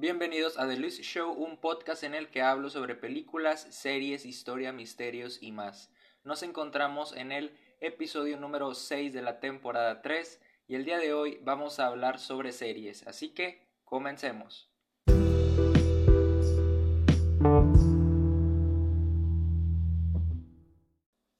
Bienvenidos 0.00 0.60
a 0.60 0.68
The 0.68 0.76
Luis 0.76 1.00
Show, 1.00 1.32
un 1.32 1.56
podcast 1.56 2.04
en 2.04 2.14
el 2.14 2.30
que 2.30 2.40
hablo 2.40 2.70
sobre 2.70 2.94
películas, 2.94 3.66
series, 3.70 4.26
historia, 4.26 4.72
misterios 4.72 5.42
y 5.42 5.50
más. 5.50 5.90
Nos 6.22 6.44
encontramos 6.44 7.16
en 7.16 7.32
el 7.32 7.50
episodio 7.80 8.38
número 8.38 8.74
6 8.74 9.12
de 9.12 9.22
la 9.22 9.40
temporada 9.40 10.00
3 10.00 10.40
y 10.68 10.76
el 10.76 10.84
día 10.84 10.98
de 10.98 11.14
hoy 11.14 11.40
vamos 11.42 11.80
a 11.80 11.88
hablar 11.88 12.20
sobre 12.20 12.52
series, 12.52 13.04
así 13.08 13.30
que 13.30 13.66
comencemos. 13.84 14.70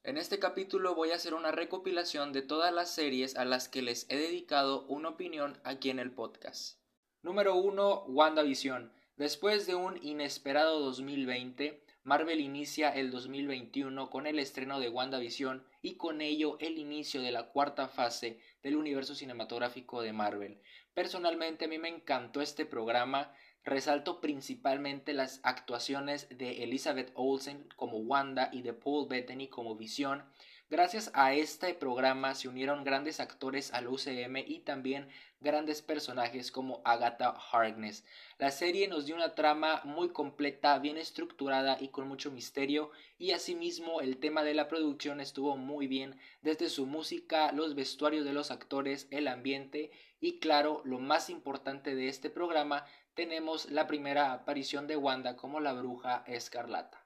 En 0.03 0.17
este 0.17 0.37
capítulo 0.37 0.95
voy 0.95 1.11
a 1.11 1.15
hacer 1.15 1.33
una 1.33 1.53
recopilación 1.53 2.33
de 2.33 2.41
todas 2.41 2.73
las 2.73 2.91
series 2.91 3.37
a 3.37 3.45
las 3.45 3.69
que 3.69 3.81
les 3.81 4.05
he 4.09 4.17
dedicado 4.17 4.85
una 4.87 5.07
opinión 5.07 5.57
aquí 5.63 5.89
en 5.89 5.99
el 5.99 6.11
podcast. 6.11 6.79
Número 7.21 7.57
1. 7.57 8.05
WandaVision. 8.07 8.93
Después 9.17 9.67
de 9.67 9.75
un 9.75 10.01
inesperado 10.01 10.79
2020, 10.79 11.83
Marvel 12.03 12.39
inicia 12.39 12.95
el 12.95 13.11
2021 13.11 14.09
con 14.09 14.25
el 14.25 14.39
estreno 14.39 14.79
de 14.79 14.87
WandaVision 14.87 15.65
y 15.81 15.97
con 15.97 16.21
ello 16.21 16.55
el 16.61 16.77
inicio 16.77 17.21
de 17.21 17.33
la 17.33 17.49
cuarta 17.49 17.89
fase 17.89 18.39
del 18.63 18.77
universo 18.77 19.15
cinematográfico 19.15 20.01
de 20.01 20.13
Marvel. 20.13 20.61
Personalmente 20.93 21.65
a 21.65 21.67
mí 21.67 21.77
me 21.77 21.89
encantó 21.89 22.39
este 22.39 22.65
programa, 22.65 23.35
resalto 23.65 24.21
principalmente 24.21 25.11
las 25.11 25.41
actuaciones 25.43 26.29
de 26.29 26.63
Elizabeth 26.63 27.11
Olsen 27.15 27.67
como 27.75 27.97
Wanda 27.97 28.49
y 28.53 28.61
de 28.61 28.71
Paul 28.71 29.09
Bettany 29.09 29.49
como 29.49 29.75
Visión. 29.75 30.23
Gracias 30.71 31.09
a 31.15 31.33
este 31.33 31.73
programa 31.73 32.35
se 32.35 32.47
unieron 32.47 32.83
grandes 32.83 33.19
actores 33.19 33.73
al 33.73 33.87
UCM 33.87 34.37
y 34.45 34.59
también 34.59 35.09
grandes 35.41 35.81
personajes 35.81 36.51
como 36.51 36.83
Agatha 36.85 37.35
Harkness. 37.51 38.05
La 38.37 38.51
serie 38.51 38.87
nos 38.87 39.07
dio 39.07 39.15
una 39.15 39.33
trama 39.33 39.81
muy 39.83 40.09
completa, 40.09 40.77
bien 40.77 40.99
estructurada 40.99 41.77
y 41.79 41.87
con 41.87 42.07
mucho 42.07 42.29
misterio 42.29 42.91
y 43.17 43.31
asimismo 43.31 43.99
el 43.99 44.17
tema 44.17 44.43
de 44.43 44.53
la 44.53 44.67
producción 44.67 45.21
estuvo 45.21 45.57
muy 45.57 45.87
bien 45.87 46.19
desde 46.43 46.69
su 46.69 46.85
música, 46.85 47.51
los 47.51 47.73
vestuarios 47.73 48.23
de 48.23 48.33
los 48.33 48.51
actores, 48.51 49.07
el 49.09 49.27
ambiente 49.27 49.89
y 50.21 50.37
claro, 50.37 50.83
lo 50.85 50.99
más 50.99 51.31
importante 51.31 51.95
de 51.95 52.09
este 52.09 52.29
programa, 52.29 52.85
tenemos 53.15 53.71
la 53.71 53.87
primera 53.87 54.33
aparición 54.33 54.85
de 54.85 54.97
Wanda 54.97 55.35
como 55.35 55.61
la 55.61 55.73
bruja 55.73 56.23
escarlata. 56.27 57.03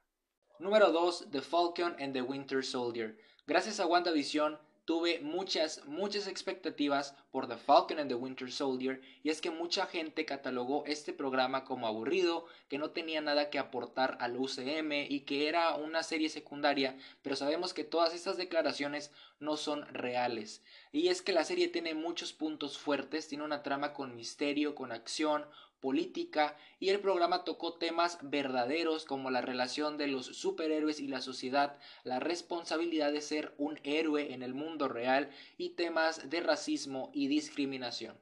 Número 0.59 0.91
2. 0.91 1.31
The 1.31 1.41
Falcon 1.41 1.95
and 1.99 2.13
the 2.13 2.21
Winter 2.21 2.63
Soldier. 2.63 3.17
Gracias 3.45 3.81
a 3.81 3.85
WandaVision 3.85 4.57
tuve 4.85 5.19
muchas, 5.19 5.85
muchas 5.85 6.27
expectativas 6.27 7.13
por 7.29 7.47
The 7.49 7.57
Falcon 7.57 7.99
and 7.99 8.09
the 8.09 8.15
Winter 8.15 8.49
Soldier 8.49 9.01
y 9.21 9.29
es 9.31 9.41
que 9.41 9.51
mucha 9.51 9.85
gente 9.85 10.25
catalogó 10.25 10.85
este 10.85 11.11
programa 11.11 11.65
como 11.65 11.87
aburrido, 11.87 12.45
que 12.69 12.77
no 12.77 12.91
tenía 12.91 13.19
nada 13.19 13.49
que 13.49 13.59
aportar 13.59 14.17
al 14.21 14.37
UCM 14.37 14.93
y 15.09 15.21
que 15.21 15.49
era 15.49 15.75
una 15.75 16.03
serie 16.03 16.29
secundaria, 16.29 16.97
pero 17.21 17.35
sabemos 17.35 17.73
que 17.73 17.83
todas 17.83 18.13
estas 18.13 18.37
declaraciones 18.37 19.11
no 19.39 19.57
son 19.57 19.85
reales. 19.93 20.63
Y 20.93 21.09
es 21.09 21.21
que 21.21 21.33
la 21.33 21.43
serie 21.43 21.67
tiene 21.67 21.93
muchos 21.93 22.31
puntos 22.31 22.77
fuertes, 22.77 23.27
tiene 23.27 23.43
una 23.43 23.61
trama 23.61 23.93
con 23.93 24.15
misterio, 24.15 24.73
con 24.73 24.93
acción, 24.93 25.45
política 25.83 26.55
y 26.79 26.87
el 26.89 27.01
programa 27.01 27.43
tocó 27.43 27.73
temas 27.73 28.17
verdaderos 28.21 29.03
como 29.03 29.29
la 29.31 29.41
relación 29.41 29.97
de 29.97 30.07
los 30.07 30.27
superhéroes 30.27 31.01
y 31.01 31.09
la 31.09 31.19
sociedad, 31.19 31.77
la 32.05 32.21
responsabilidad 32.21 33.11
de 33.11 33.19
ser 33.19 33.53
un 33.57 33.77
héroe 33.83 34.33
en 34.33 34.43
el 34.43 34.53
mundo 34.53 34.87
real 34.87 35.29
y 35.57 35.71
temas 35.71 36.29
de 36.29 36.39
racismo 36.39 37.11
y 37.13 37.27
discriminación. 37.27 38.17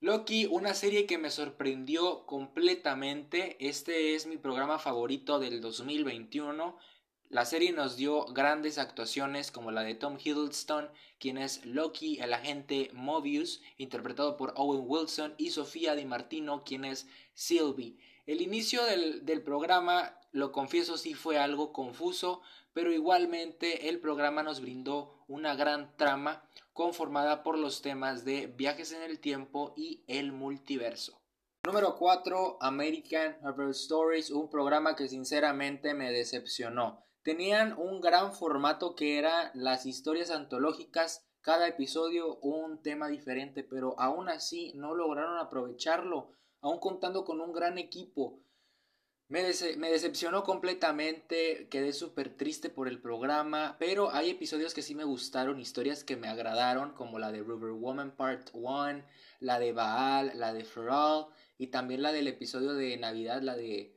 Loki, 0.00 0.44
una 0.44 0.74
serie 0.74 1.06
que 1.06 1.16
me 1.16 1.30
sorprendió 1.30 2.26
completamente, 2.26 3.56
este 3.58 4.14
es 4.14 4.26
mi 4.26 4.36
programa 4.36 4.78
favorito 4.78 5.38
del 5.38 5.62
2021 5.62 6.76
la 7.28 7.44
serie 7.44 7.72
nos 7.72 7.96
dio 7.96 8.24
grandes 8.26 8.78
actuaciones 8.78 9.50
como 9.50 9.70
la 9.70 9.82
de 9.82 9.94
Tom 9.94 10.16
Hiddleston, 10.22 10.90
quien 11.18 11.38
es 11.38 11.64
Loki, 11.66 12.18
el 12.20 12.32
agente 12.32 12.90
Mobius, 12.92 13.62
interpretado 13.78 14.36
por 14.36 14.54
Owen 14.56 14.84
Wilson, 14.86 15.34
y 15.36 15.50
Sofía 15.50 15.94
Di 15.94 16.04
Martino, 16.04 16.62
quien 16.64 16.84
es 16.84 17.08
Sylvie. 17.34 17.98
El 18.26 18.40
inicio 18.40 18.84
del, 18.84 19.24
del 19.24 19.42
programa, 19.42 20.18
lo 20.32 20.52
confieso, 20.52 20.96
sí 20.98 21.14
fue 21.14 21.38
algo 21.38 21.72
confuso, 21.72 22.42
pero 22.72 22.92
igualmente 22.92 23.88
el 23.88 24.00
programa 24.00 24.42
nos 24.42 24.60
brindó 24.60 25.24
una 25.28 25.54
gran 25.54 25.96
trama 25.96 26.48
conformada 26.72 27.42
por 27.42 27.58
los 27.58 27.82
temas 27.82 28.24
de 28.24 28.46
viajes 28.46 28.92
en 28.92 29.02
el 29.02 29.18
tiempo 29.18 29.74
y 29.76 30.04
el 30.06 30.32
multiverso. 30.32 31.20
Número 31.64 31.96
4, 31.96 32.58
American 32.60 33.38
Horror 33.42 33.70
Stories, 33.70 34.30
un 34.30 34.48
programa 34.48 34.94
que 34.94 35.08
sinceramente 35.08 35.94
me 35.94 36.12
decepcionó. 36.12 37.04
Tenían 37.26 37.76
un 37.76 38.00
gran 38.00 38.32
formato 38.32 38.94
que 38.94 39.18
era 39.18 39.50
las 39.52 39.84
historias 39.84 40.30
antológicas, 40.30 41.26
cada 41.40 41.66
episodio 41.66 42.36
un 42.36 42.80
tema 42.82 43.08
diferente, 43.08 43.64
pero 43.64 43.98
aún 43.98 44.28
así 44.28 44.72
no 44.76 44.94
lograron 44.94 45.36
aprovecharlo, 45.38 46.30
aún 46.60 46.78
contando 46.78 47.24
con 47.24 47.40
un 47.40 47.52
gran 47.52 47.78
equipo. 47.78 48.38
Me, 49.26 49.42
decepcionó 49.42 50.44
completamente, 50.44 51.66
quedé 51.68 51.92
súper 51.92 52.36
triste 52.36 52.70
por 52.70 52.86
el 52.86 53.00
programa, 53.00 53.74
pero 53.80 54.12
hay 54.12 54.30
episodios 54.30 54.72
que 54.72 54.82
sí 54.82 54.94
me 54.94 55.02
gustaron, 55.02 55.58
historias 55.58 56.04
que 56.04 56.14
me 56.14 56.28
agradaron, 56.28 56.92
como 56.92 57.18
la 57.18 57.32
de 57.32 57.40
River 57.40 57.72
Woman 57.72 58.12
Part 58.12 58.50
1, 58.52 59.02
la 59.40 59.58
de 59.58 59.72
Baal, 59.72 60.30
la 60.36 60.52
de 60.52 60.62
Feral 60.62 61.26
y 61.58 61.66
también 61.66 62.02
la 62.02 62.12
del 62.12 62.28
episodio 62.28 62.74
de 62.74 62.96
Navidad, 62.98 63.42
la 63.42 63.56
de 63.56 63.95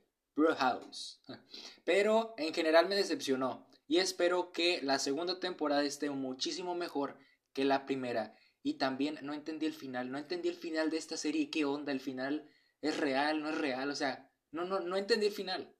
Pero 1.84 2.34
en 2.36 2.54
general 2.54 2.88
me 2.88 2.96
decepcionó 2.96 3.66
y 3.86 3.98
espero 3.98 4.52
que 4.52 4.80
la 4.82 4.98
segunda 4.98 5.40
temporada 5.40 5.82
esté 5.82 6.10
muchísimo 6.10 6.74
mejor 6.74 7.18
que 7.52 7.64
la 7.64 7.86
primera. 7.86 8.34
Y 8.62 8.74
también 8.74 9.18
no 9.22 9.34
entendí 9.34 9.66
el 9.66 9.72
final, 9.72 10.10
no 10.10 10.18
entendí 10.18 10.48
el 10.48 10.54
final 10.54 10.90
de 10.90 10.98
esta 10.98 11.16
serie, 11.16 11.50
qué 11.50 11.64
onda, 11.64 11.92
el 11.92 12.00
final 12.00 12.48
es 12.82 12.96
real, 12.98 13.42
no 13.42 13.48
es 13.48 13.58
real, 13.58 13.90
o 13.90 13.94
sea, 13.94 14.30
no, 14.52 14.64
no, 14.64 14.80
no 14.80 14.96
entendí 14.96 15.26
el 15.26 15.32
final. 15.32 15.74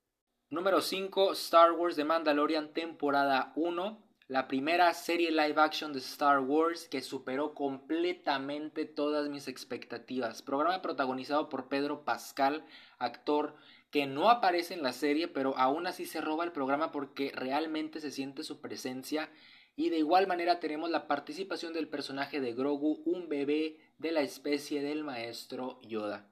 Número 0.49 0.81
5, 0.81 1.33
Star 1.33 1.73
Wars 1.73 1.95
The 1.95 2.05
Mandalorian 2.05 2.73
temporada 2.73 3.53
1, 3.55 4.11
la 4.27 4.49
primera 4.49 4.93
serie 4.95 5.31
live 5.31 5.61
action 5.61 5.93
de 5.93 5.99
Star 6.01 6.41
Wars 6.41 6.89
que 6.89 7.03
superó 7.03 7.55
completamente 7.55 8.85
todas 8.85 9.29
mis 9.29 9.47
expectativas. 9.49 10.43
Programa 10.43 10.83
protagonizado 10.83 11.49
por 11.49 11.69
Pedro 11.69 12.05
Pascal, 12.05 12.65
actor 12.99 13.55
que 13.91 14.07
no 14.07 14.31
aparece 14.31 14.75
en 14.75 14.83
la 14.83 14.93
serie, 14.93 15.29
pero 15.29 15.57
aún 15.59 15.87
así 15.87 16.07
se 16.07 16.21
roba 16.21 16.45
el 16.45 16.53
programa 16.53 16.93
porque 16.93 17.33
realmente 17.35 18.01
se 18.01 18.11
siente 18.11 18.43
su 18.43 18.61
presencia. 18.61 19.31
Y 19.77 19.91
de 19.91 19.99
igual 19.99 20.27
manera 20.27 20.61
tenemos 20.61 20.91
la 20.91 21.07
participación 21.07 21.73
del 21.73 21.89
personaje 21.89 22.41
de 22.41 22.53
Grogu, 22.53 23.03
un 23.05 23.29
bebé 23.29 23.79
de 23.99 24.13
la 24.13 24.21
especie 24.21 24.83
del 24.83 25.05
maestro 25.05 25.81
Yoda. 25.83 26.27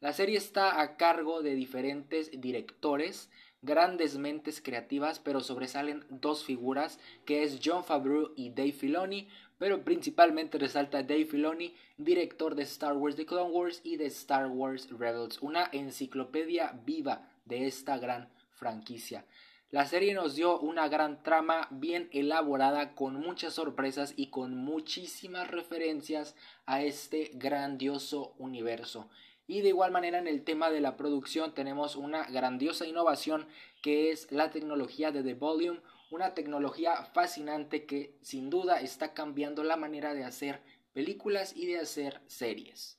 La 0.00 0.12
serie 0.12 0.36
está 0.36 0.80
a 0.80 0.96
cargo 0.96 1.42
de 1.42 1.54
diferentes 1.54 2.30
directores, 2.40 3.30
grandes 3.62 4.18
mentes 4.18 4.60
creativas, 4.60 5.20
pero 5.20 5.40
sobresalen 5.40 6.04
dos 6.10 6.44
figuras, 6.44 6.98
que 7.24 7.44
es 7.44 7.60
John 7.64 7.84
Favreau 7.84 8.32
y 8.34 8.50
Dave 8.50 8.72
Filoni, 8.72 9.28
pero 9.62 9.84
principalmente 9.84 10.58
resalta 10.58 11.04
Dave 11.04 11.24
Filoni, 11.24 11.72
director 11.96 12.56
de 12.56 12.64
Star 12.64 12.96
Wars 12.96 13.14
The 13.14 13.24
Clone 13.24 13.52
Wars 13.52 13.80
y 13.84 13.96
de 13.96 14.06
Star 14.06 14.48
Wars 14.48 14.88
Rebels, 14.90 15.40
una 15.40 15.68
enciclopedia 15.70 16.72
viva 16.84 17.30
de 17.44 17.68
esta 17.68 17.96
gran 17.96 18.28
franquicia. 18.50 19.24
La 19.70 19.86
serie 19.86 20.14
nos 20.14 20.34
dio 20.34 20.58
una 20.58 20.88
gran 20.88 21.22
trama 21.22 21.68
bien 21.70 22.08
elaborada 22.10 22.96
con 22.96 23.14
muchas 23.14 23.54
sorpresas 23.54 24.14
y 24.16 24.30
con 24.30 24.56
muchísimas 24.56 25.48
referencias 25.48 26.34
a 26.66 26.82
este 26.82 27.30
grandioso 27.34 28.34
universo. 28.38 29.10
Y 29.46 29.60
de 29.60 29.68
igual 29.68 29.92
manera 29.92 30.18
en 30.18 30.26
el 30.26 30.42
tema 30.42 30.70
de 30.70 30.80
la 30.80 30.96
producción 30.96 31.54
tenemos 31.54 31.94
una 31.94 32.24
grandiosa 32.24 32.84
innovación 32.84 33.46
que 33.80 34.10
es 34.10 34.32
la 34.32 34.50
tecnología 34.50 35.12
de 35.12 35.22
The 35.22 35.34
Volume, 35.34 35.78
una 36.12 36.34
tecnología 36.34 37.06
fascinante 37.14 37.86
que 37.86 38.18
sin 38.20 38.50
duda 38.50 38.80
está 38.82 39.14
cambiando 39.14 39.64
la 39.64 39.78
manera 39.78 40.12
de 40.12 40.24
hacer 40.24 40.60
películas 40.92 41.56
y 41.56 41.64
de 41.66 41.78
hacer 41.78 42.20
series. 42.26 42.98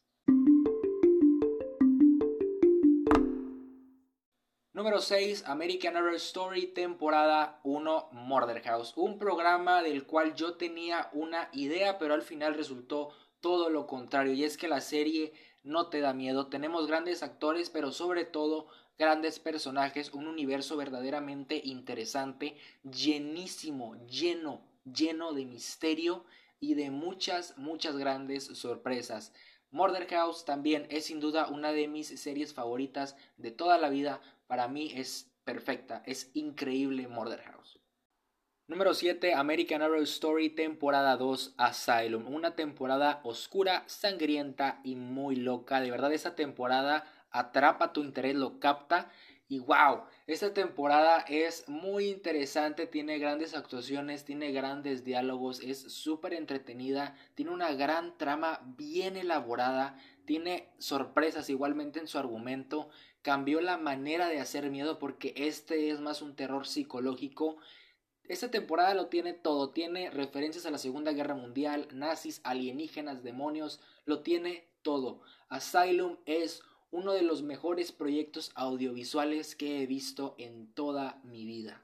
Número 4.74 5.00
6, 5.00 5.44
American 5.46 5.96
Horror 5.96 6.16
Story, 6.16 6.66
temporada 6.66 7.60
1, 7.64 8.10
Murder 8.14 8.64
House. 8.64 8.94
Un 8.96 9.20
programa 9.20 9.84
del 9.84 10.08
cual 10.08 10.34
yo 10.34 10.56
tenía 10.56 11.10
una 11.14 11.50
idea, 11.54 12.00
pero 12.00 12.16
al 12.16 12.24
final 12.24 12.56
resultó 12.56 13.12
todo 13.44 13.70
lo 13.70 13.88
contrario. 13.88 14.34
Y 14.34 14.46
es 14.46 14.56
que 14.56 14.70
la 14.70 14.80
serie 14.80 15.34
no 15.64 15.90
te 15.90 16.00
da 16.00 16.14
miedo. 16.14 16.48
Tenemos 16.48 16.88
grandes 16.88 17.24
actores, 17.24 17.70
pero 17.70 17.92
sobre 17.92 18.24
todo 18.24 18.70
grandes 18.98 19.38
personajes, 19.40 20.14
un 20.14 20.28
universo 20.28 20.78
verdaderamente 20.78 21.60
interesante, 21.62 22.56
llenísimo, 22.90 23.96
lleno, 24.08 24.62
lleno 24.86 25.34
de 25.34 25.46
misterio 25.46 26.24
y 26.62 26.76
de 26.76 26.90
muchas, 26.90 27.58
muchas 27.58 27.98
grandes 27.98 28.46
sorpresas. 28.46 29.34
Murder 29.72 30.08
House 30.08 30.46
también 30.46 30.88
es 30.90 31.06
sin 31.06 31.20
duda 31.20 31.48
una 31.48 31.74
de 31.74 31.90
mis 31.90 32.08
series 32.22 32.54
favoritas 32.54 33.18
de 33.36 33.52
toda 33.52 33.78
la 33.78 33.90
vida. 33.90 34.22
Para 34.48 34.70
mí 34.70 34.94
es 34.96 35.34
perfecta, 35.44 36.02
es 36.06 36.32
increíble 36.34 37.10
Murder 37.10 37.42
House. 37.42 37.83
Número 38.66 38.94
7, 38.94 39.34
American 39.34 39.82
Horror 39.82 40.04
Story, 40.04 40.50
temporada 40.50 41.18
2, 41.18 41.56
Asylum. 41.58 42.34
Una 42.34 42.56
temporada 42.56 43.20
oscura, 43.26 43.84
sangrienta 43.88 44.80
y 44.86 44.96
muy 44.96 45.36
loca. 45.36 45.82
De 45.82 45.92
verdad, 45.92 46.14
esa 46.14 46.34
temporada 46.36 47.04
atrapa 47.30 47.92
tu 47.92 48.02
interés, 48.02 48.36
lo 48.36 48.62
capta. 48.62 49.12
Y 49.50 49.60
wow, 49.60 50.04
esta 50.28 50.54
temporada 50.54 51.26
es 51.28 51.68
muy 51.68 52.06
interesante, 52.10 52.88
tiene 52.88 53.20
grandes 53.20 53.54
actuaciones, 53.54 54.24
tiene 54.24 54.54
grandes 54.54 55.04
diálogos, 55.04 55.60
es 55.60 55.82
súper 55.94 56.34
entretenida, 56.34 57.18
tiene 57.36 57.52
una 57.52 57.74
gran 57.74 58.18
trama 58.18 58.62
bien 58.78 59.18
elaborada, 59.18 59.98
tiene 60.24 60.70
sorpresas 60.78 61.50
igualmente 61.50 62.00
en 62.00 62.08
su 62.08 62.18
argumento, 62.18 62.88
cambió 63.22 63.60
la 63.60 63.78
manera 63.78 64.30
de 64.30 64.40
hacer 64.40 64.70
miedo 64.72 65.00
porque 65.00 65.34
este 65.36 65.90
es 65.90 66.00
más 66.00 66.22
un 66.22 66.38
terror 66.38 66.66
psicológico 66.66 67.58
esta 68.28 68.50
temporada 68.50 68.94
lo 68.94 69.08
tiene 69.08 69.34
todo, 69.34 69.72
tiene 69.72 70.10
referencias 70.10 70.66
a 70.66 70.72
la 70.72 70.78
Segunda 70.78 71.12
Guerra 71.12 71.36
Mundial, 71.36 71.88
nazis, 71.92 72.40
alienígenas, 72.44 73.24
demonios, 73.24 73.82
lo 74.06 74.22
tiene 74.22 74.68
todo. 74.82 75.22
Asylum 75.50 76.18
es 76.26 76.62
uno 76.92 77.14
de 77.14 77.24
los 77.24 77.42
mejores 77.42 77.92
proyectos 77.92 78.52
audiovisuales 78.56 79.56
que 79.56 79.82
he 79.82 79.88
visto 79.88 80.36
en 80.38 80.68
toda 80.74 81.20
mi 81.24 81.46
vida. 81.46 81.82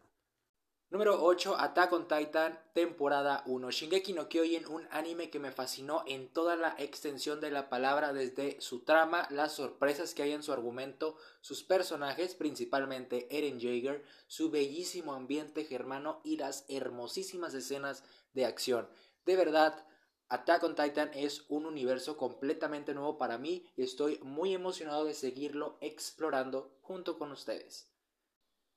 Número 0.91 1.24
8, 1.24 1.56
Attack 1.59 1.94
on 1.94 2.07
Titan, 2.07 2.59
temporada 2.74 3.44
1. 3.45 3.69
Shingeki 3.69 4.13
no 4.13 4.27
Kyojin, 4.27 4.65
un 4.65 4.88
anime 4.89 5.30
que 5.30 5.38
me 5.38 5.51
fascinó 5.51 6.03
en 6.07 6.33
toda 6.33 6.56
la 6.56 6.74
extensión 6.80 7.39
de 7.39 7.51
la 7.51 7.69
palabra, 7.69 8.12
desde 8.12 8.59
su 8.59 8.80
trama, 8.80 9.27
las 9.30 9.51
sorpresas 9.51 10.15
que 10.15 10.24
hay 10.24 10.31
en 10.31 10.41
su 10.41 10.51
argumento, 10.51 11.15
sus 11.41 11.62
personajes, 11.62 12.33
principalmente 12.33 13.27
Eren 13.30 13.59
Jaeger, 13.59 14.03
su 14.25 14.50
bellísimo 14.50 15.13
ambiente 15.13 15.63
germano 15.63 16.21
y 16.24 16.38
las 16.38 16.65
hermosísimas 16.69 17.53
escenas 17.53 18.03
de 18.33 18.47
acción. 18.47 18.89
De 19.27 19.36
verdad, 19.36 19.86
Attack 20.30 20.63
on 20.63 20.74
Titan 20.74 21.12
es 21.13 21.45
un 21.50 21.68
universo 21.68 22.18
completamente 22.18 22.95
nuevo 22.95 23.19
para 23.19 23.38
mí 23.38 23.71
y 23.77 23.83
estoy 23.83 24.18
muy 24.24 24.56
emocionado 24.56 25.06
de 25.06 25.13
seguirlo 25.13 25.77
explorando 25.81 26.80
junto 26.81 27.19
con 27.19 27.31
ustedes. 27.31 27.91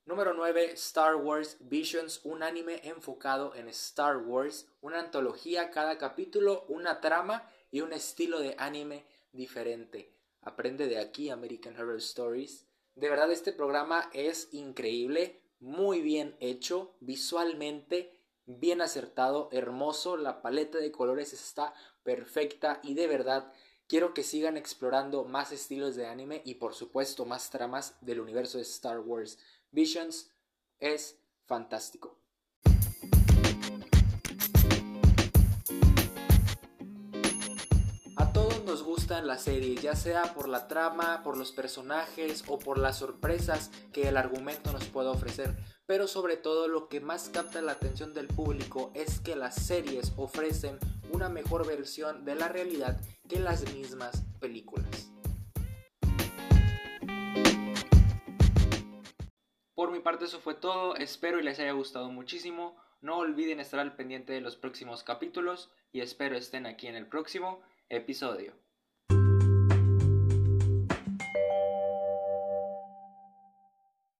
Número 0.05 0.33
9. 0.33 0.73
Star 0.73 1.15
Wars 1.15 1.55
Visions, 1.61 2.19
un 2.25 2.43
anime 2.43 2.81
enfocado 2.83 3.55
en 3.55 3.69
Star 3.69 4.17
Wars, 4.17 4.67
una 4.81 4.99
antología, 4.99 5.71
cada 5.71 5.97
capítulo, 5.97 6.65
una 6.67 6.99
trama 6.99 7.49
y 7.71 7.79
un 7.79 7.93
estilo 7.93 8.39
de 8.39 8.53
anime 8.57 9.05
diferente. 9.31 10.13
Aprende 10.41 10.87
de 10.87 10.99
aquí 10.99 11.29
American 11.29 11.79
Horror 11.79 11.99
Stories. 11.99 12.67
De 12.95 13.09
verdad 13.09 13.31
este 13.31 13.53
programa 13.53 14.09
es 14.11 14.49
increíble, 14.51 15.39
muy 15.61 16.01
bien 16.01 16.35
hecho, 16.41 16.97
visualmente 16.99 18.19
bien 18.45 18.81
acertado, 18.81 19.47
hermoso, 19.53 20.17
la 20.17 20.41
paleta 20.41 20.79
de 20.79 20.91
colores 20.91 21.31
está 21.31 21.73
perfecta 22.03 22.81
y 22.83 22.93
de 22.93 23.07
verdad 23.07 23.53
quiero 23.87 24.13
que 24.13 24.23
sigan 24.23 24.57
explorando 24.57 25.23
más 25.23 25.53
estilos 25.53 25.95
de 25.95 26.07
anime 26.07 26.41
y 26.43 26.55
por 26.55 26.73
supuesto 26.73 27.25
más 27.25 27.49
tramas 27.51 27.95
del 28.01 28.19
universo 28.19 28.57
de 28.57 28.63
Star 28.63 28.99
Wars. 28.99 29.39
Visions 29.73 30.29
es 30.79 31.17
fantástico. 31.47 32.19
A 38.15 38.31
todos 38.33 38.63
nos 38.65 38.83
gustan 38.83 39.25
las 39.25 39.41
series, 39.41 39.81
ya 39.81 39.95
sea 39.95 40.35
por 40.35 40.47
la 40.47 40.67
trama, 40.67 41.23
por 41.23 41.37
los 41.37 41.51
personajes 41.51 42.43
o 42.47 42.59
por 42.59 42.77
las 42.77 42.99
sorpresas 42.99 43.71
que 43.91 44.07
el 44.07 44.17
argumento 44.17 44.71
nos 44.71 44.85
puede 44.85 45.09
ofrecer. 45.09 45.57
Pero 45.87 46.07
sobre 46.07 46.37
todo 46.37 46.67
lo 46.67 46.87
que 46.87 47.01
más 47.01 47.29
capta 47.29 47.63
la 47.63 47.71
atención 47.71 48.13
del 48.13 48.27
público 48.27 48.91
es 48.93 49.19
que 49.19 49.35
las 49.35 49.55
series 49.55 50.13
ofrecen 50.17 50.77
una 51.11 51.29
mejor 51.29 51.65
versión 51.65 52.25
de 52.25 52.35
la 52.35 52.47
realidad 52.47 53.01
que 53.27 53.39
las 53.39 53.73
mismas 53.73 54.21
películas. 54.39 55.12
Por 59.83 59.91
mi 59.91 59.99
parte 59.99 60.23
eso 60.23 60.39
fue 60.39 60.53
todo, 60.53 60.95
espero 60.95 61.41
y 61.41 61.43
les 61.43 61.59
haya 61.59 61.73
gustado 61.73 62.09
muchísimo. 62.09 62.77
No 63.01 63.17
olviden 63.17 63.59
estar 63.59 63.81
al 63.81 63.97
pendiente 63.97 64.31
de 64.31 64.39
los 64.39 64.55
próximos 64.55 65.03
capítulos 65.03 65.69
y 65.91 65.99
espero 65.99 66.37
estén 66.37 66.65
aquí 66.65 66.87
en 66.87 66.95
el 66.95 67.05
próximo 67.05 67.61
episodio. 67.89 68.53